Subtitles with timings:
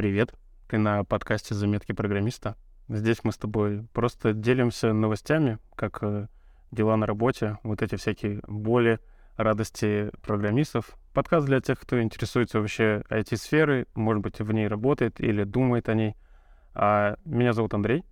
[0.00, 0.32] Привет,
[0.66, 2.56] ты на подкасте «Заметки программиста».
[2.88, 6.28] Здесь мы с тобой просто делимся новостями, как э,
[6.70, 8.98] дела на работе, вот эти всякие боли,
[9.36, 10.96] радости программистов.
[11.12, 15.94] Подкаст для тех, кто интересуется вообще IT-сферой, может быть, в ней работает или думает о
[15.94, 16.16] ней.
[16.72, 18.02] А меня зовут Андрей,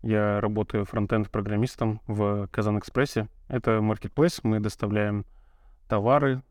[0.00, 3.28] я работаю фронтенд-программистом в Казан-Экспрессе.
[3.48, 5.26] Это маркетплейс, мы доставляем
[5.90, 6.42] товары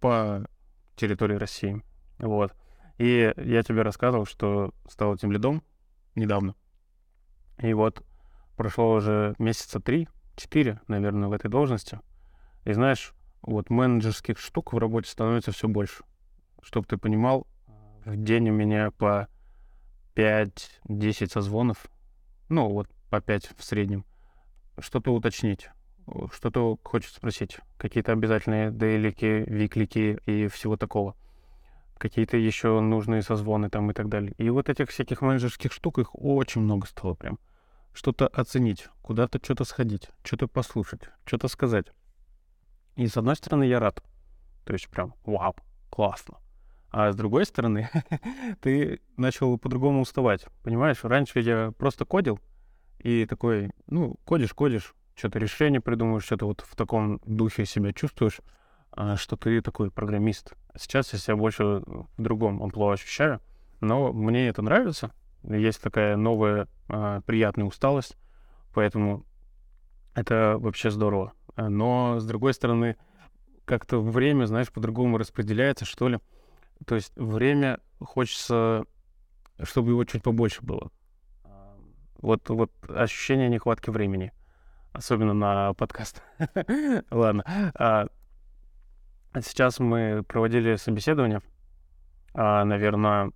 [0.00, 0.48] по
[0.96, 1.82] территории России.
[2.18, 2.54] Вот.
[2.98, 5.62] И я тебе рассказывал, что стал этим лидом
[6.16, 6.54] недавно.
[7.58, 8.04] И вот
[8.56, 12.00] прошло уже месяца три, четыре, наверное, в этой должности.
[12.64, 16.04] И знаешь, вот менеджерских штук в работе становится все больше.
[16.60, 17.46] Чтобы ты понимал,
[18.04, 19.28] в день у меня по
[20.16, 21.86] 5-10 созвонов,
[22.48, 24.04] ну вот по 5 в среднем,
[24.78, 25.70] что-то уточнить,
[26.32, 31.14] что-то хочет спросить, какие-то обязательные дейлики, виклики и всего такого
[31.98, 34.32] какие-то еще нужные созвоны там и так далее.
[34.38, 37.38] И вот этих всяких менеджерских штук, их очень много стало прям.
[37.92, 41.86] Что-то оценить, куда-то что-то сходить, что-то послушать, что-то сказать.
[42.96, 44.02] И с одной стороны я рад.
[44.64, 45.54] То есть прям вау,
[45.90, 46.38] классно.
[46.90, 47.90] А с другой стороны,
[48.60, 50.46] ты начал по-другому уставать.
[50.62, 52.40] Понимаешь, раньше я просто кодил,
[52.98, 58.40] и такой, ну, кодишь, кодишь, что-то решение придумываешь, что-то вот в таком духе себя чувствуешь.
[59.00, 60.54] А, что ты такой программист.
[60.76, 63.40] Сейчас я себя больше в другом амплуа ощущаю,
[63.80, 65.12] но мне это нравится.
[65.44, 68.16] Есть такая новая а, приятная усталость,
[68.74, 69.24] поэтому
[70.16, 71.32] это вообще здорово.
[71.56, 72.96] Но, с другой стороны,
[73.64, 76.18] как-то время, знаешь, по-другому распределяется, что ли.
[76.84, 78.84] То есть время хочется,
[79.62, 80.90] чтобы его чуть побольше было.
[82.16, 84.32] Вот, вот ощущение нехватки времени.
[84.92, 86.20] Особенно на подкаст.
[87.12, 87.44] Ладно.
[89.34, 91.42] Сейчас мы проводили собеседование.
[92.34, 93.30] А, наверное,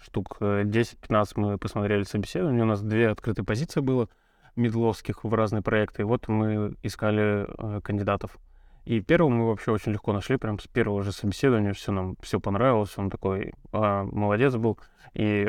[0.00, 2.62] штук 10-15 э, мы посмотрели собеседование.
[2.62, 4.08] У нас две открытые позиции было
[4.56, 6.02] медловских в разные проекты.
[6.02, 8.38] И вот мы искали э, кандидатов.
[8.84, 12.38] И первого мы вообще очень легко нашли, прям с первого же собеседования все нам все
[12.38, 14.78] понравилось, он такой а, молодец был,
[15.14, 15.48] и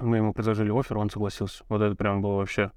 [0.00, 1.62] мы ему предложили офер, он согласился.
[1.68, 2.72] Вот это прям было вообще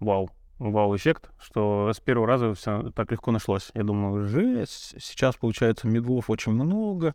[0.00, 0.28] вау
[0.60, 3.70] вау-эффект, что с первого раза все так легко нашлось.
[3.74, 7.14] Я думаю, жесть, сейчас, получается, медлов очень много,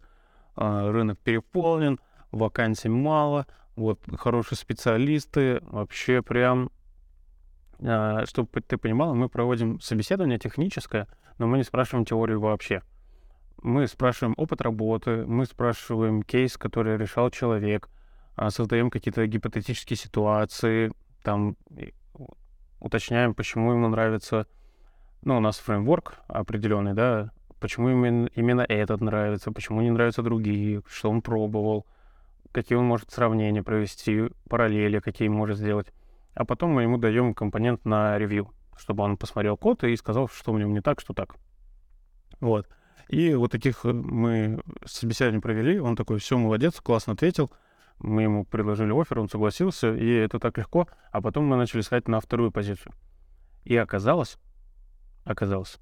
[0.55, 1.99] а, рынок переполнен,
[2.31, 3.45] вакансий мало,
[3.75, 6.71] вот хорошие специалисты, вообще прям,
[7.79, 11.07] а, чтобы ты понимал, мы проводим собеседование техническое,
[11.37, 12.81] но мы не спрашиваем теорию вообще.
[13.61, 17.89] Мы спрашиваем опыт работы, мы спрашиваем кейс, который решал человек,
[18.35, 20.91] а, создаем какие-то гипотетические ситуации,
[21.23, 21.57] там
[22.79, 24.47] уточняем, почему ему нравится,
[25.21, 30.81] ну, у нас фреймворк определенный, да, почему именно, именно этот нравится, почему не нравятся другие,
[30.87, 31.85] что он пробовал,
[32.51, 35.93] какие он может сравнения провести, параллели, какие может сделать.
[36.33, 40.51] А потом мы ему даем компонент на ревью, чтобы он посмотрел код и сказал, что
[40.51, 41.35] у него не так, что так.
[42.39, 42.67] Вот.
[43.09, 47.51] И вот таких э, мы собеседование провели, он такой, все, молодец, классно ответил,
[47.99, 50.87] мы ему предложили офер, он согласился, и это так легко.
[51.11, 52.93] А потом мы начали искать на вторую позицию.
[53.63, 54.37] И оказалось,
[55.23, 55.79] оказалось,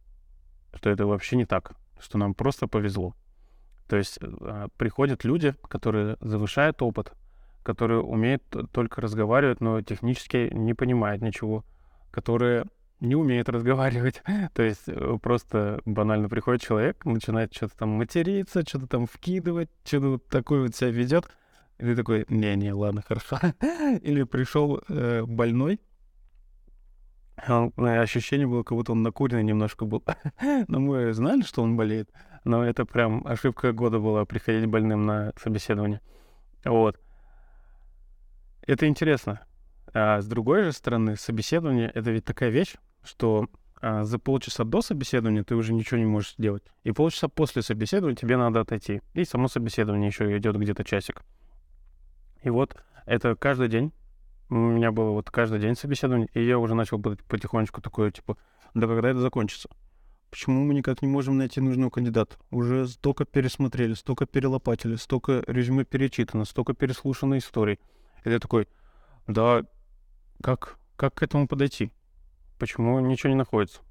[0.73, 3.15] что это вообще не так, что нам просто повезло.
[3.87, 7.13] То есть э, приходят люди, которые завышают опыт,
[7.63, 11.65] которые умеют только разговаривать, но технически не понимают ничего,
[12.11, 12.65] которые
[12.99, 14.23] не умеют разговаривать.
[14.53, 20.19] То есть э, просто банально приходит человек, начинает что-то там материться, что-то там вкидывать, что-то
[20.29, 21.29] такое вот себя ведет,
[21.79, 23.39] и ты такой, не-не, ладно, хорошо.
[24.01, 25.79] Или пришел э, больной,
[27.47, 30.03] он, э, ощущение было, как будто он накуренный немножко был.
[30.67, 32.09] но мы знали, что он болеет.
[32.43, 36.01] Но это прям ошибка года была приходить больным на собеседование.
[36.65, 36.99] Вот.
[38.65, 39.45] Это интересно.
[39.93, 43.47] А с другой же стороны, собеседование— это ведь такая вещь, что
[43.81, 46.63] а, за полчаса до собеседования ты уже ничего не можешь сделать.
[46.83, 49.01] И полчаса после собеседования тебе надо отойти.
[49.13, 51.21] И само собеседование еще идет где-то часик.
[52.43, 52.75] И вот
[53.05, 53.91] это каждый день.
[54.49, 58.37] У меня было вот каждый день собеседование, и я уже начал потихонечку такое, типа,
[58.73, 59.69] да когда это закончится?
[60.29, 62.35] Почему мы никак не можем найти нужного кандидата?
[62.51, 67.79] Уже столько пересмотрели, столько перелопатили, столько резюме перечитано, столько переслушано историй.
[68.25, 68.67] И я такой,
[69.27, 69.63] да,
[70.41, 71.91] как, как к этому подойти?
[72.59, 73.81] Почему ничего не находится?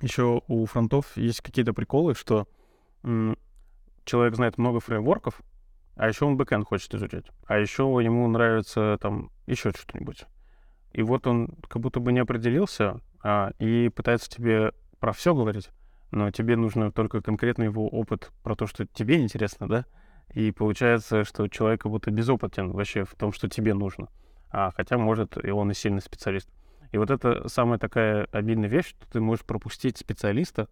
[0.00, 2.46] Еще у фронтов есть какие-то приколы, что
[4.04, 5.40] человек знает много фреймворков,
[5.96, 7.24] а еще он бэкэнд хочет изучать.
[7.46, 10.26] А еще ему нравится там еще что-нибудь.
[10.92, 15.70] И вот он как будто бы не определился а, и пытается тебе про все говорить,
[16.10, 19.84] но тебе нужно только конкретно его опыт про то, что тебе интересно, да?
[20.32, 24.08] И получается, что человек как будто безопытен вообще в том, что тебе нужно.
[24.50, 26.48] А хотя, может, и он и сильный специалист.
[26.92, 30.68] И вот это самая такая обидная вещь, что ты можешь пропустить специалиста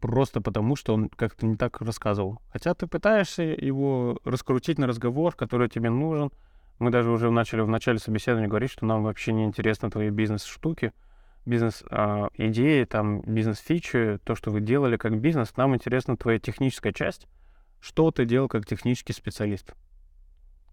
[0.00, 2.40] просто потому, что он как-то не так рассказывал.
[2.52, 6.30] Хотя ты пытаешься его раскрутить на разговор, который тебе нужен.
[6.78, 10.92] Мы даже уже начали в начале собеседования говорить, что нам вообще не интересны твои бизнес-штуки,
[11.46, 15.56] бизнес-идеи, а, там, бизнес-фичи, то, что вы делали как бизнес.
[15.56, 17.26] Нам интересна твоя техническая часть,
[17.80, 19.72] что ты делал как технический специалист.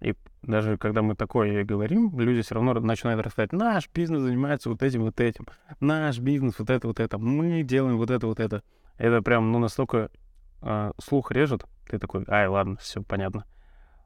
[0.01, 4.83] И даже когда мы такое говорим, люди все равно начинают рассказать, наш бизнес занимается вот
[4.83, 5.47] этим, вот этим,
[5.79, 8.63] наш бизнес вот это, вот это, мы делаем вот это, вот это.
[8.98, 10.10] Это прям, ну, настолько
[10.62, 13.45] э, слух режет, ты такой, ай, ладно, все понятно.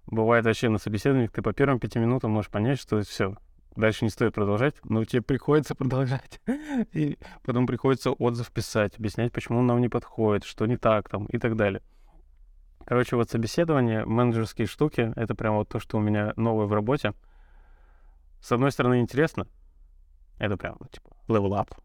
[0.06, 3.36] Бывает вообще на собеседованиях, ты по первым пяти минутам можешь понять, что все,
[3.76, 6.42] дальше не стоит продолжать, но тебе приходится продолжать.
[6.94, 11.26] И потом приходится отзыв писать, объяснять, почему он нам не подходит, что не так там
[11.26, 11.82] и так далее.
[12.86, 17.14] Короче, вот собеседование, менеджерские штуки, это прям вот то, что у меня новое в работе.
[18.40, 19.48] С одной стороны, интересно.
[20.40, 21.78] Это прям, ну, типа, level up.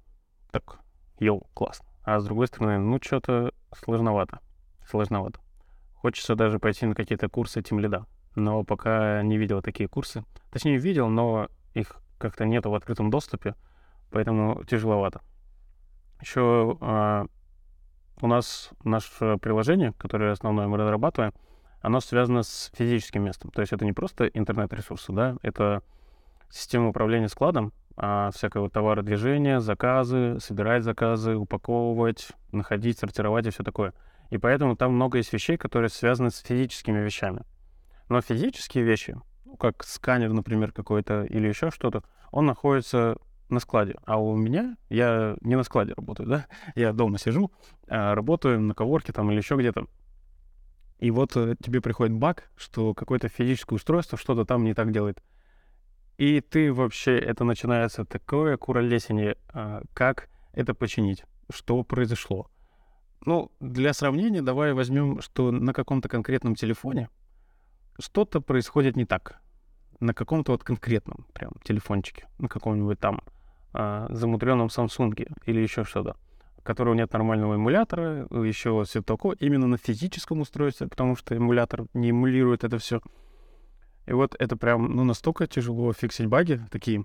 [0.53, 0.79] Так,
[1.19, 1.92] йоу, классно.
[2.05, 4.41] А с другой стороны, ну, что-то сложновато.
[4.87, 5.41] Сложновато.
[5.95, 8.07] Хочется даже пойти на какие-то курсы тем лида.
[8.35, 10.25] Но пока не видел такие курсы.
[10.51, 13.55] Точнее, видел, но их как-то нету в открытом доступе,
[14.11, 15.21] поэтому тяжеловато.
[16.21, 17.27] Еще а,
[18.21, 21.35] у нас наше приложение, которое основное мы разрабатываем,
[21.81, 23.51] оно связано с физическим местом.
[23.51, 25.83] То есть это не просто интернет-ресурсы, да, это
[26.49, 33.93] система управления складом, всякого товародвижения, заказы, собирать заказы, упаковывать, находить, сортировать и все такое.
[34.31, 37.43] И поэтому там много есть вещей, которые связаны с физическими вещами.
[38.09, 43.17] Но физические вещи, ну, как сканер, например, какой-то или еще что-то, он находится
[43.50, 43.97] на складе.
[44.05, 47.53] А у меня, я не на складе работаю, да, я дома сижу,
[47.89, 49.87] а, работаю на коворке там или еще где-то.
[50.99, 55.21] И вот э, тебе приходит баг, что какое-то физическое устройство что-то там не так делает.
[56.23, 62.49] И ты вообще, это начинается такое куролесение, а, как это починить, что произошло.
[63.27, 67.09] Ну, для сравнения, давай возьмем, что на каком-то конкретном телефоне
[67.99, 69.41] что-то происходит не так.
[69.99, 73.23] На каком-то вот конкретном прям телефончике, на каком-нибудь там
[73.73, 76.15] а, замудренном Samsung или еще что-то,
[76.57, 81.87] у которого нет нормального эмулятора, еще все такое, именно на физическом устройстве, потому что эмулятор
[81.95, 83.01] не эмулирует это все.
[84.07, 87.05] И вот это прям, ну, настолько тяжело фиксить баги такие,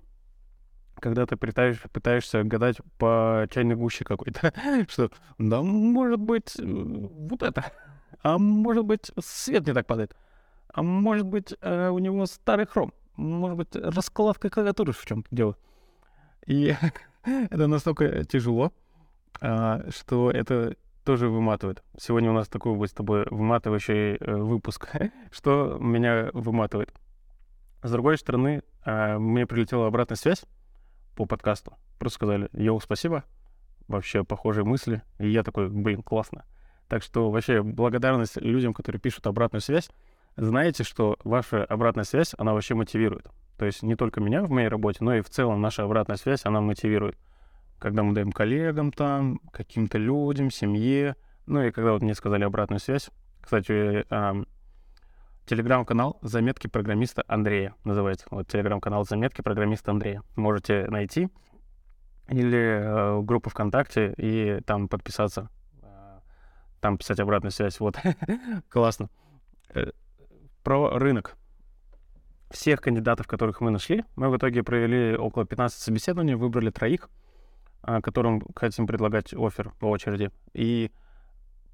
[0.99, 4.53] когда ты пытаешься, пытаешься гадать по чайной гуще какой-то,
[4.89, 7.71] что, да, может быть, э, вот это,
[8.23, 10.15] а может быть, свет не так падает,
[10.73, 15.55] а может быть, э, у него старый хром, может быть, раскладка клавиатуры в чем-то дело.
[16.45, 16.75] И
[17.23, 18.71] это настолько тяжело,
[19.39, 20.75] а, что это
[21.07, 21.85] тоже выматывает.
[21.97, 24.89] Сегодня у нас такой будет с тобой выматывающий э, выпуск,
[25.31, 26.93] что меня выматывает.
[27.81, 30.43] С другой стороны, а, мне прилетела обратная связь
[31.15, 31.77] по подкасту.
[31.97, 33.23] Просто сказали, йоу, спасибо,
[33.87, 35.01] вообще похожие мысли.
[35.17, 36.43] И я такой, блин, классно.
[36.89, 39.89] Так что вообще благодарность людям, которые пишут обратную связь.
[40.35, 43.29] Знаете, что ваша обратная связь, она вообще мотивирует.
[43.57, 46.41] То есть не только меня в моей работе, но и в целом наша обратная связь,
[46.43, 47.17] она мотивирует.
[47.79, 51.15] Когда мы даем коллегам там, каким-то людям, семье,
[51.45, 53.09] ну и когда вот мне сказали обратную связь.
[53.41, 54.43] Кстати, э,
[55.45, 58.25] телеграм-канал «Заметки программиста Андрея» называется.
[58.31, 60.23] Вот телеграм-канал «Заметки программиста Андрея».
[60.35, 61.29] Можете найти.
[62.27, 65.49] Или э, группу ВКонтакте и там подписаться.
[65.81, 66.19] Э,
[66.81, 67.79] там писать обратную связь.
[67.79, 67.95] Вот.
[68.69, 69.09] Классно.
[69.73, 69.91] Э,
[70.63, 71.37] про рынок
[72.51, 77.09] всех кандидатов, которых мы нашли, мы в итоге провели около 15 собеседований, выбрали троих,
[77.81, 80.31] которым хотим предлагать офер по очереди.
[80.53, 80.91] И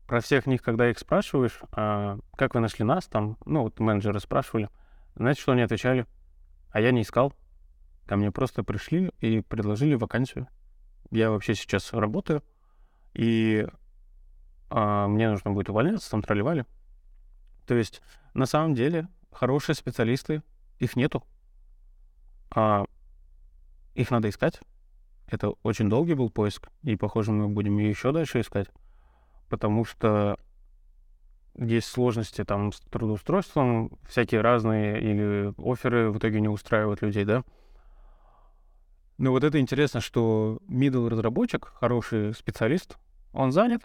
[0.07, 4.19] про всех них, когда их спрашиваешь, а, как вы нашли нас, там, ну, вот менеджеры
[4.19, 4.69] спрашивали,
[5.15, 6.05] знаете, что они отвечали?
[6.71, 7.33] А я не искал.
[8.05, 10.47] Ко мне просто пришли и предложили вакансию.
[11.09, 12.43] Я вообще сейчас работаю,
[13.13, 13.67] и
[14.69, 16.65] а, мне нужно будет увольняться, там тролливали.
[17.65, 18.01] То есть,
[18.33, 20.43] на самом деле, хорошие специалисты
[20.79, 21.23] их нету.
[22.51, 22.85] А
[23.95, 24.59] их надо искать.
[25.33, 28.67] Это очень долгий был поиск, и, похоже, мы будем еще дальше искать,
[29.49, 30.37] потому что
[31.57, 37.43] есть сложности там с трудоустройством, всякие разные, или оферы в итоге не устраивают людей, да.
[39.17, 42.99] Но вот это интересно, что middle разработчик, хороший специалист,
[43.31, 43.81] он занят,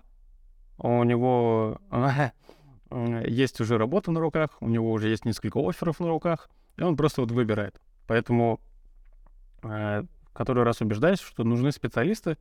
[0.76, 1.80] у него
[3.26, 6.94] есть уже работа на руках, у него уже есть несколько офферов на руках, и он
[6.94, 7.80] просто вот выбирает.
[8.06, 8.60] Поэтому
[9.62, 12.36] э, который раз убеждаюсь, что нужны специалисты.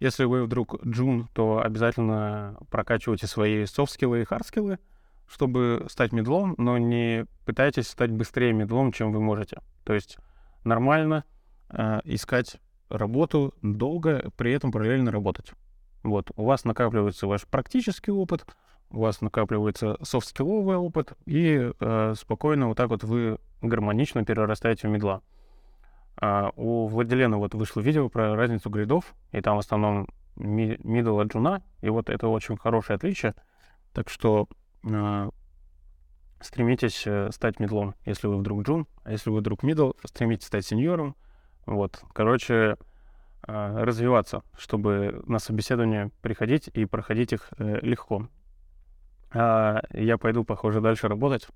[0.00, 4.78] Если вы вдруг джун, то обязательно прокачивайте свои софт-скиллы и хард-скиллы.
[5.26, 9.60] чтобы стать мидлом, но не пытайтесь стать быстрее мидлом, чем вы можете.
[9.84, 10.18] То есть
[10.64, 11.24] нормально
[11.70, 12.56] э, искать
[12.88, 15.52] работу долго, при этом параллельно работать.
[16.02, 18.44] Вот, у вас накапливается ваш практический опыт,
[18.90, 24.90] у вас накапливается софт-скилловый опыт, и э, спокойно вот так вот вы гармонично перерастаете в
[24.90, 25.22] медла.
[26.16, 31.32] А у Владилена вот вышло видео про разницу гридов, и там в основном middle от
[31.32, 33.34] джуна, и вот это очень хорошее отличие.
[33.92, 34.48] Так что
[34.84, 35.30] э,
[36.40, 41.16] стремитесь стать медлом, если вы вдруг джун, а если вы вдруг middle, стремитесь стать сеньором.
[41.66, 42.76] Вот, короче,
[43.46, 48.28] э, развиваться, чтобы на собеседование приходить и проходить их э, легко.
[49.32, 51.48] А я пойду, похоже, дальше работать,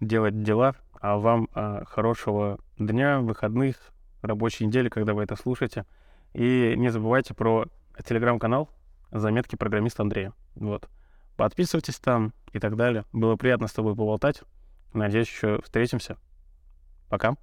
[0.00, 3.76] делать дела, а вам э, хорошего дня, выходных,
[4.22, 5.84] рабочей недели, когда вы это слушаете.
[6.32, 7.66] И не забывайте про
[8.06, 8.70] телеграм-канал
[9.10, 10.32] «Заметки программиста Андрея».
[10.54, 10.88] Вот.
[11.36, 13.04] Подписывайтесь там и так далее.
[13.12, 14.42] Было приятно с тобой поболтать.
[14.94, 16.18] Надеюсь, еще встретимся.
[17.08, 17.34] Пока.